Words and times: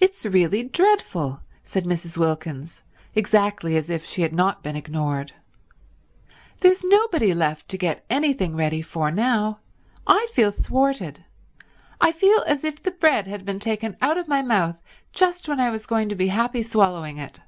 "It's 0.00 0.26
really 0.26 0.64
dreadful," 0.64 1.38
said 1.62 1.84
Mrs. 1.84 2.18
Wilkins, 2.18 2.82
exactly 3.14 3.76
as 3.76 3.88
if 3.88 4.04
she 4.04 4.22
had 4.22 4.34
not 4.34 4.64
been 4.64 4.74
ignored. 4.74 5.30
"There's 6.58 6.82
nobody 6.82 7.32
left 7.32 7.68
to 7.68 7.78
get 7.78 8.04
anything 8.10 8.56
ready 8.56 8.82
for 8.82 9.12
now. 9.12 9.60
I 10.04 10.26
feel 10.32 10.50
thwarted. 10.50 11.24
I 12.00 12.10
feel 12.10 12.42
as 12.48 12.64
if 12.64 12.82
the 12.82 12.90
bread 12.90 13.28
had 13.28 13.44
been 13.44 13.60
taken 13.60 13.96
out 14.02 14.18
of 14.18 14.26
my 14.26 14.42
mouth 14.42 14.82
just 15.12 15.48
when 15.48 15.60
I 15.60 15.70
was 15.70 15.86
going 15.86 16.08
to 16.08 16.16
be 16.16 16.26
happy 16.26 16.64
swallowing 16.64 17.16
it." 17.18 17.38